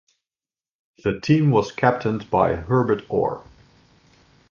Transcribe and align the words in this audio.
The 1.03 1.19
team 1.19 1.51
was 1.51 1.71
captained 1.71 2.31
by 2.31 2.55
Herbert 2.55 3.03
Orr. 3.07 3.45